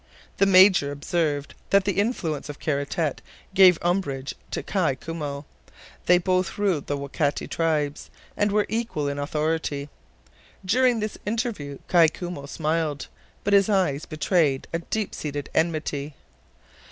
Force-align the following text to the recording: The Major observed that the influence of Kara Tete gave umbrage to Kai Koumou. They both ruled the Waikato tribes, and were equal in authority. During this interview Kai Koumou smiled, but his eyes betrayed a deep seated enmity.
The 0.39 0.47
Major 0.47 0.91
observed 0.91 1.53
that 1.69 1.83
the 1.85 1.99
influence 1.99 2.49
of 2.49 2.57
Kara 2.57 2.87
Tete 2.87 3.21
gave 3.53 3.77
umbrage 3.83 4.33
to 4.49 4.63
Kai 4.63 4.95
Koumou. 4.95 5.45
They 6.07 6.17
both 6.17 6.57
ruled 6.57 6.87
the 6.87 6.97
Waikato 6.97 7.45
tribes, 7.45 8.09
and 8.35 8.51
were 8.51 8.65
equal 8.67 9.07
in 9.07 9.19
authority. 9.19 9.89
During 10.65 11.01
this 11.01 11.19
interview 11.23 11.77
Kai 11.87 12.07
Koumou 12.07 12.49
smiled, 12.49 13.09
but 13.43 13.53
his 13.53 13.69
eyes 13.69 14.07
betrayed 14.07 14.67
a 14.73 14.79
deep 14.79 15.13
seated 15.13 15.51
enmity. 15.53 16.15